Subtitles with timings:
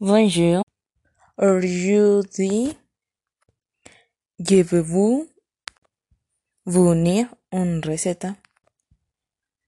[0.00, 0.64] Bonjour,
[1.38, 2.76] aujourd'hui
[4.40, 5.30] je vais vous
[6.68, 8.26] fournir une recette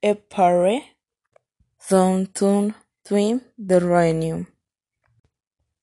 [0.03, 0.83] et parler
[1.89, 2.25] d'un
[3.05, 4.47] twin de rhenium.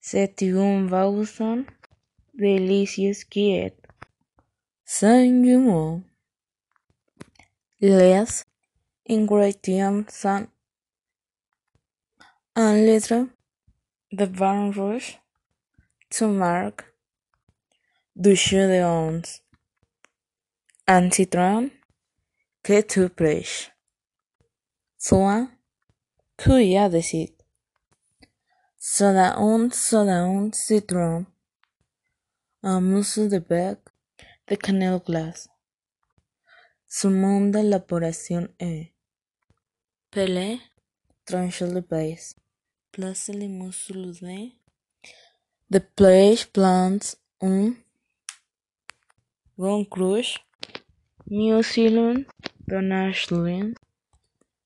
[0.02, 1.64] C'est une boisson
[2.34, 3.78] délicieuse qui est
[4.84, 5.24] sans
[7.80, 8.26] Les
[9.08, 10.48] ingrédients sont
[12.56, 13.26] un litre
[14.16, 15.18] The Baron Rouge,
[16.12, 16.94] To Mark,
[18.16, 19.42] Du Jeu de Onze,
[20.88, 21.72] Antitron,
[22.62, 23.72] Que tu prêches,
[25.00, 25.50] Soin,
[26.38, 26.88] Tu y a.
[28.78, 31.26] Soda un, soda un, citron,
[32.62, 33.80] Un mousse de bec,
[34.46, 35.50] de canel glace.
[36.88, 38.94] Su mundo de la población est.
[40.12, 40.62] Pelé,
[41.26, 42.43] tranche de base.
[42.94, 44.12] Place les muscles
[45.72, 47.00] de plage plants
[47.42, 47.74] un
[49.58, 50.38] bon crush,
[51.28, 52.24] mucilon,
[52.68, 53.74] donachelin.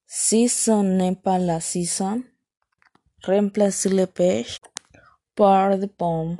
[0.06, 2.22] Si ce n'est pas la saison,
[3.24, 4.60] remplacez le pêche
[5.34, 6.36] par des pommes.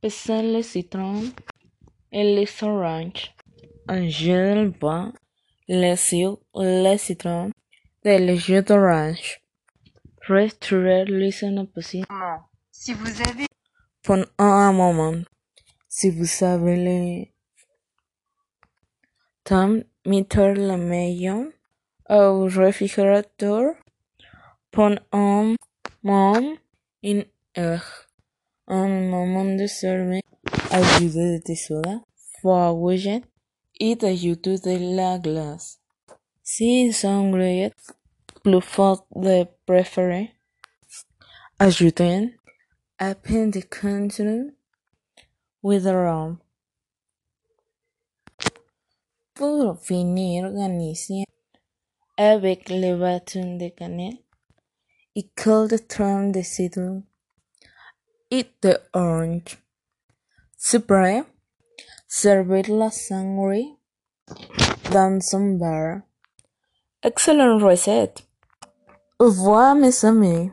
[0.00, 1.24] Pesez le citron
[2.12, 3.34] et les oranges.
[3.88, 5.12] Un jus de vin,
[5.66, 7.50] le sucre, le citron
[8.04, 9.40] et le jus d'orange.
[10.28, 12.06] Restaurer listen possible.
[12.70, 13.46] Si vous avez
[14.02, 15.22] Pendant un moment,
[15.88, 17.24] si vous avez le
[19.42, 21.50] temps, mettez la maillon
[22.10, 23.74] euh, au réfrigérateur
[24.70, 25.56] pendant un
[26.02, 26.56] moment,
[27.02, 27.24] une
[27.56, 28.06] heure.
[28.66, 30.20] Un moment de servir,
[30.70, 32.00] ajouter de soda,
[32.38, 33.08] fromage
[33.80, 35.80] et d'ajouter de la glace.
[36.42, 37.94] Si ingrédients plus fort
[43.50, 44.52] de contenue
[45.62, 46.40] with a rum.
[49.34, 51.24] Pour finir, garnissez
[52.16, 54.18] avec le bâton de cannelle
[55.14, 57.02] et quelques troncs de citron
[58.30, 59.58] et de orange.
[60.86, 61.24] Prêt,
[62.08, 63.64] servez la sangria
[64.92, 66.02] dans un verre.
[67.02, 68.27] Excellente recette!
[69.20, 70.52] Au revoir mes amis.